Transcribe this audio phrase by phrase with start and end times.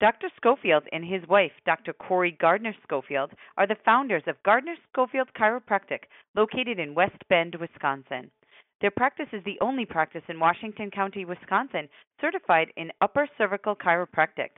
[0.00, 0.30] Dr.
[0.36, 1.92] Schofield and his wife, Dr.
[1.92, 6.04] Corey Gardner Schofield, are the founders of Gardner Schofield Chiropractic,
[6.36, 8.30] located in West Bend, Wisconsin.
[8.80, 11.88] Their practice is the only practice in Washington County, Wisconsin,
[12.20, 14.50] certified in upper cervical chiropractic.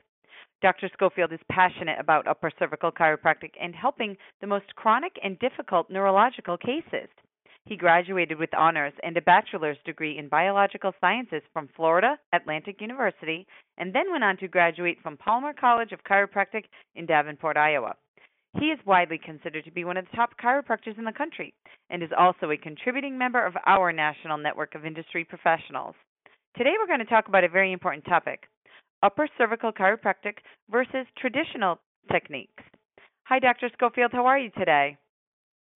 [0.61, 0.89] Dr.
[0.93, 6.55] Schofield is passionate about upper cervical chiropractic and helping the most chronic and difficult neurological
[6.55, 7.09] cases.
[7.65, 13.47] He graduated with honors and a bachelor's degree in biological sciences from Florida Atlantic University
[13.77, 16.65] and then went on to graduate from Palmer College of Chiropractic
[16.95, 17.95] in Davenport, Iowa.
[18.59, 21.53] He is widely considered to be one of the top chiropractors in the country
[21.89, 25.95] and is also a contributing member of our national network of industry professionals.
[26.57, 28.47] Today we're going to talk about a very important topic
[29.03, 30.37] upper cervical chiropractic
[30.69, 31.79] versus traditional
[32.11, 32.63] techniques.
[33.23, 33.69] Hi, Dr.
[33.73, 34.11] Schofield.
[34.11, 34.97] How are you today?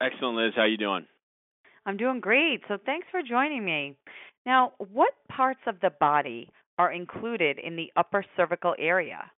[0.01, 0.53] Excellent, Liz.
[0.55, 1.07] How are you doing?
[1.85, 2.61] I'm doing great.
[2.67, 3.95] So thanks for joining me.
[4.45, 9.31] Now, what parts of the body are included in the upper cervical area?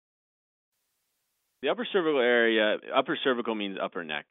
[1.62, 4.26] The upper cervical area, upper cervical means upper neck.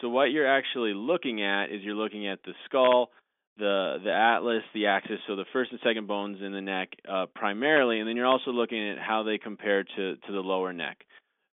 [0.00, 3.10] So what you're actually looking at is you're looking at the skull,
[3.58, 7.26] the the atlas, the axis, so the first and second bones in the neck uh,
[7.34, 10.98] primarily, and then you're also looking at how they compare to to the lower neck.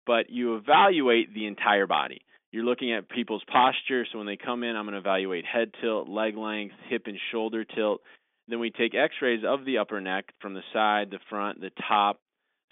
[0.07, 2.23] But you evaluate the entire body.
[2.53, 4.07] You're looking at people's posture.
[4.11, 7.19] So when they come in, I'm going to evaluate head tilt, leg length, hip and
[7.31, 8.01] shoulder tilt.
[8.49, 11.71] Then we take x rays of the upper neck from the side, the front, the
[11.89, 12.19] top,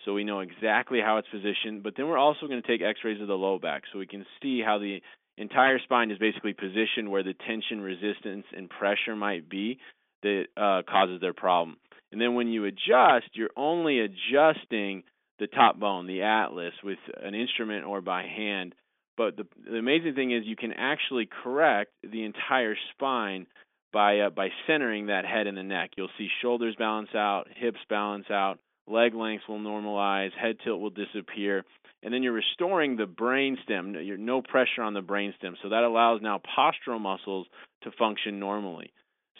[0.05, 1.83] so we know exactly how it's positioned.
[1.83, 4.07] But then we're also going to take x rays of the low back so we
[4.07, 5.01] can see how the
[5.37, 9.79] entire spine is basically positioned where the tension, resistance, and pressure might be
[10.23, 11.77] that uh, causes their problem.
[12.11, 15.05] And then when you adjust, you're only adjusting
[15.39, 18.75] the top bone, the atlas, with an instrument or by hand
[19.19, 23.47] but the, the amazing thing is you can actually correct the entire spine
[23.93, 25.91] by uh, by centering that head and the neck.
[25.97, 30.91] You'll see shoulders balance out, hips balance out, leg lengths will normalize, head tilt will
[30.91, 31.65] disappear,
[32.03, 33.95] and then you're restoring the brain stem.
[33.95, 37.49] You're no pressure on the brain stem, so that allows now postural muscles
[37.83, 38.93] to function normally.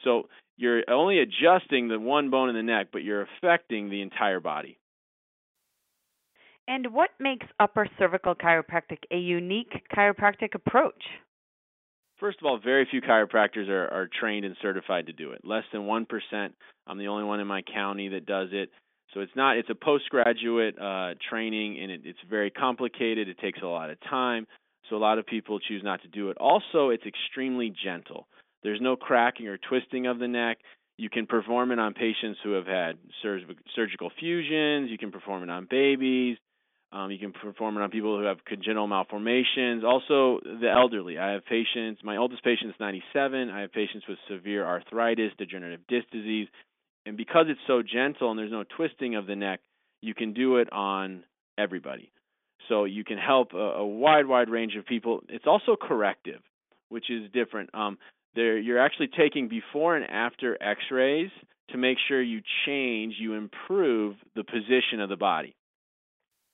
[0.05, 4.41] So you're only adjusting the one bone in the neck, but you're affecting the entire
[4.41, 4.77] body.
[6.69, 11.03] And what makes upper cervical chiropractic a unique chiropractic approach?
[12.21, 15.41] First of all, very few chiropractors are, are trained and certified to do it.
[15.45, 16.07] Less than 1%.
[16.87, 18.69] I'm the only one in my county that does it.
[19.15, 23.29] So it's not it's a postgraduate uh, training and it, it's very complicated.
[23.29, 24.47] It takes a lot of time.
[24.91, 26.37] So a lot of people choose not to do it.
[26.37, 28.27] Also, it's extremely gentle.
[28.63, 30.59] There's no cracking or twisting of the neck.
[30.99, 34.91] You can perform it on patients who have had surgical fusions.
[34.91, 36.37] You can perform it on babies.
[36.91, 39.85] Um, you can perform it on people who have congenital malformations.
[39.85, 41.19] Also, the elderly.
[41.19, 42.01] I have patients.
[42.03, 43.51] My oldest patient is 97.
[43.51, 46.49] I have patients with severe arthritis, degenerative disc disease,
[47.05, 49.61] and because it's so gentle and there's no twisting of the neck,
[50.01, 51.25] you can do it on
[51.59, 52.11] everybody.
[52.69, 55.23] So you can help a, a wide, wide range of people.
[55.29, 56.41] It's also corrective,
[56.89, 57.71] which is different.
[57.75, 57.99] Um,
[58.35, 61.31] there, you're actually taking before and after X-rays
[61.71, 65.55] to make sure you change, you improve the position of the body.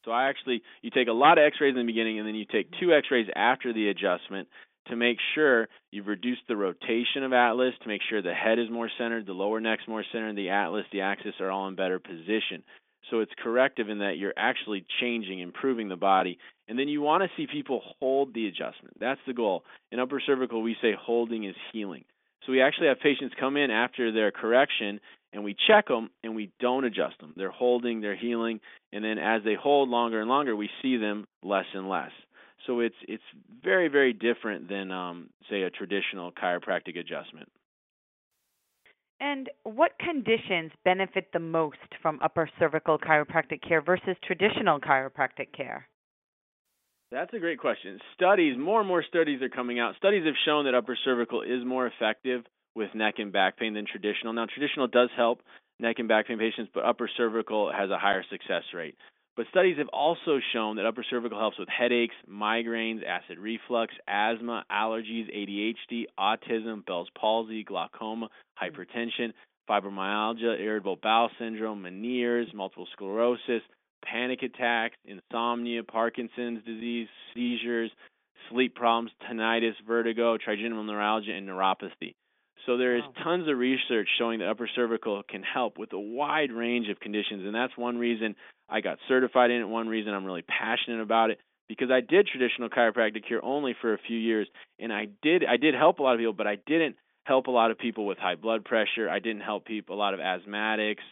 [0.05, 2.45] So I actually you take a lot of X-rays in the beginning, and then you
[2.45, 4.49] take two X-rays after the adjustment
[4.89, 8.71] to make sure you've reduced the rotation of atlas, to make sure the head is
[8.71, 11.99] more centered, the lower neck's more centered, the atlas, the axis are all in better
[11.99, 12.63] position.
[13.11, 16.39] So it's corrective in that you're actually changing, improving the body.
[16.69, 18.99] And then you want to see people hold the adjustment.
[18.99, 19.65] That's the goal.
[19.93, 22.05] In upper cervical, we say holding is healing.
[22.45, 25.01] So we actually have patients come in after their correction
[25.35, 27.35] and we check them and we don't adjust them.
[27.37, 28.61] They're holding, they're healing,
[28.93, 32.13] and then as they hold longer and longer, we see them less and less.
[32.67, 33.23] So it's it's
[33.63, 37.49] very very different than um, say a traditional chiropractic adjustment.
[39.21, 45.89] And what conditions benefit the most from upper cervical chiropractic care versus traditional chiropractic care?
[47.13, 48.01] That's a great question.
[48.15, 49.95] Studies, more and more studies are coming out.
[49.97, 52.43] Studies have shown that upper cervical is more effective
[52.75, 54.33] with neck and back pain than traditional.
[54.33, 55.41] Now, traditional does help
[55.81, 58.97] neck and back pain patients, but upper cervical has a higher success rate.
[59.37, 64.65] But studies have also shown that upper cervical helps with headaches, migraines, acid reflux, asthma,
[64.71, 68.29] allergies, ADHD, autism, Bell's palsy, glaucoma,
[68.63, 69.33] hypertension,
[69.69, 73.63] fibromyalgia, irritable bowel syndrome, Meniere's, multiple sclerosis,
[74.05, 77.91] panic attacks, insomnia, Parkinson's disease, seizures,
[78.51, 82.15] sleep problems, tinnitus, vertigo, trigeminal neuralgia, and neuropathy.
[82.67, 86.51] So there is tons of research showing that upper cervical can help with a wide
[86.51, 88.35] range of conditions, and that's one reason
[88.69, 89.69] I got certified in it.
[89.69, 91.39] One reason I'm really passionate about it
[91.69, 95.57] because I did traditional chiropractic care only for a few years, and I did I
[95.57, 98.19] did help a lot of people, but I didn't help a lot of people with
[98.19, 99.09] high blood pressure.
[99.09, 101.05] I didn't help people a lot of asthmatics,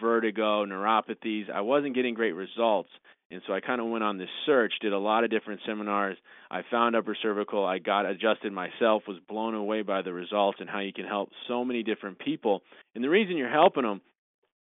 [0.00, 1.50] vertigo, neuropathies.
[1.50, 2.90] I wasn't getting great results.
[3.32, 6.16] And so I kind of went on this search, did a lot of different seminars.
[6.50, 7.64] I found upper cervical.
[7.64, 11.30] I got adjusted myself, was blown away by the results and how you can help
[11.46, 12.62] so many different people.
[12.94, 14.00] And the reason you're helping them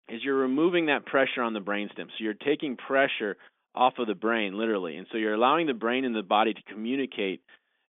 [0.07, 2.07] is you're removing that pressure on the brainstem.
[2.07, 3.35] So you're taking pressure
[3.75, 4.95] off of the brain, literally.
[4.95, 7.41] And so you're allowing the brain and the body to communicate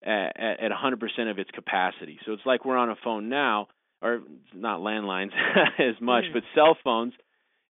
[0.04, 2.20] at, at 100% of its capacity.
[2.26, 3.68] So it's like we're on a phone now,
[4.04, 4.22] or
[4.54, 5.32] not landlines
[5.80, 6.34] as much, mm.
[6.34, 7.14] but cell phones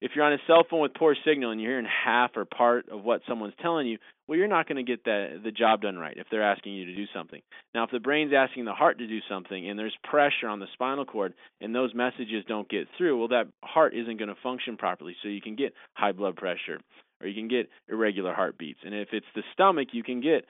[0.04, 2.90] if you're on a cell phone with poor signal and you're hearing half or part
[2.90, 3.98] of what someone's telling you,
[4.28, 6.86] well, you're not going to get the the job done right if they're asking you
[6.88, 7.42] to do something.
[7.74, 10.68] Now, if the brain's asking the heart to do something and there's pressure on the
[10.74, 14.76] spinal cord and those messages don't get through, well, that heart isn't going to function
[14.76, 15.16] properly.
[15.24, 16.82] So you can get high blood pressure
[17.22, 18.80] or you can get irregular heartbeats.
[18.84, 20.44] And if it's the stomach, you can get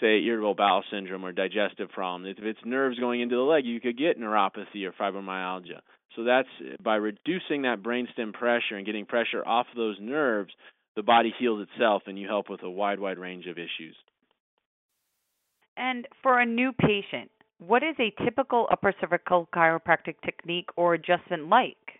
[0.00, 2.36] say irritable bowel syndrome or digestive problems.
[2.38, 5.80] If it's nerves going into the leg, you could get neuropathy or fibromyalgia.
[6.14, 6.48] So that's
[6.82, 10.52] by reducing that brainstem pressure and getting pressure off those nerves,
[10.94, 13.96] the body heals itself and you help with a wide, wide range of issues.
[15.76, 21.48] And for a new patient, what is a typical upper cervical chiropractic technique or adjustment
[21.48, 21.95] like?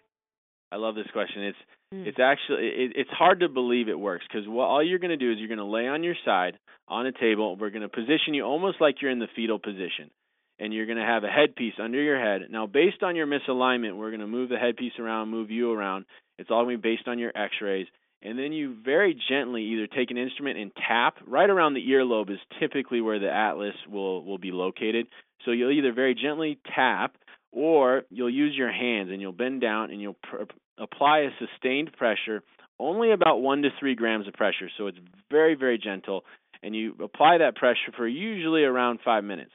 [0.72, 1.44] I love this question.
[1.44, 1.58] It's
[1.94, 2.06] mm.
[2.06, 5.16] it's actually it, it's hard to believe it works because what all you're going to
[5.16, 6.58] do is you're going to lay on your side
[6.88, 7.56] on a table.
[7.56, 10.10] We're going to position you almost like you're in the fetal position,
[10.58, 12.42] and you're going to have a headpiece under your head.
[12.50, 16.04] Now, based on your misalignment, we're going to move the headpiece around, move you around.
[16.38, 17.86] It's all going to be based on your X-rays,
[18.22, 22.30] and then you very gently either take an instrument and tap right around the earlobe
[22.30, 25.06] is typically where the atlas will will be located.
[25.44, 27.14] So you'll either very gently tap
[27.56, 30.42] or you'll use your hands and you'll bend down and you'll pr-
[30.78, 32.42] apply a sustained pressure,
[32.78, 34.68] only about one to three grams of pressure.
[34.76, 34.98] So it's
[35.30, 36.24] very, very gentle.
[36.62, 39.52] And you apply that pressure for usually around five minutes.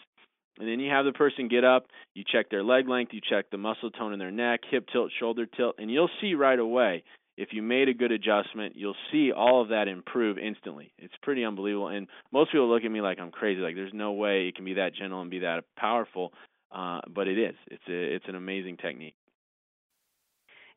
[0.57, 3.51] And then you have the person get up, you check their leg length, you check
[3.51, 7.03] the muscle tone in their neck, hip tilt, shoulder tilt, and you'll see right away
[7.38, 10.92] if you made a good adjustment, you'll see all of that improve instantly.
[11.00, 11.88] It's pretty unbelievable.
[11.88, 14.65] And most people look at me like I'm crazy, like there's no way it can
[14.65, 16.33] be that gentle and be that powerful.
[16.72, 17.56] Uh, but it is.
[17.68, 19.16] It's a, it's an amazing technique.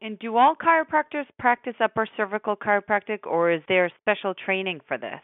[0.01, 5.21] And do all chiropractors practice upper cervical chiropractic, or is there special training for this?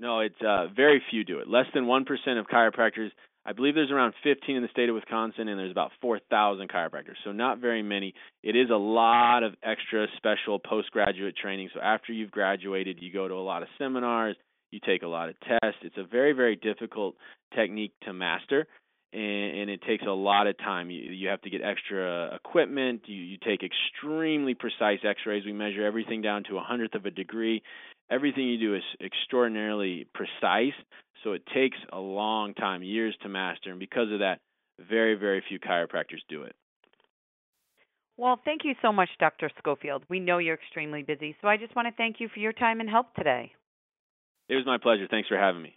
[0.00, 1.48] No, it's uh, very few do it.
[1.48, 3.10] Less than one percent of chiropractors.
[3.46, 7.16] I believe there's around 15 in the state of Wisconsin, and there's about 4,000 chiropractors.
[7.24, 8.12] So not very many.
[8.42, 11.70] It is a lot of extra special postgraduate training.
[11.72, 14.36] So after you've graduated, you go to a lot of seminars,
[14.70, 15.78] you take a lot of tests.
[15.82, 17.14] It's a very very difficult
[17.54, 18.66] technique to master
[19.12, 20.90] and, and it takes a lot of time.
[20.90, 23.02] You, you have to get extra equipment.
[23.06, 25.44] You, you take extremely precise X-rays.
[25.44, 27.62] We measure everything down to a hundredth of a degree.
[28.10, 30.72] Everything you do is extraordinarily precise,
[31.22, 34.38] so it takes a long time, years to master, and because of that,
[34.88, 36.54] very, very few chiropractors do it.
[38.16, 39.50] Well, thank you so much, Dr.
[39.58, 40.04] Schofield.
[40.08, 42.80] We know you're extremely busy, so I just want to thank you for your time
[42.80, 43.52] and help today.
[44.48, 45.06] It was my pleasure.
[45.08, 45.74] Thanks for having me.